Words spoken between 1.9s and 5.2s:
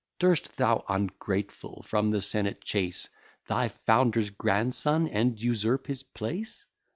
the senate chase Thy founder's grandson,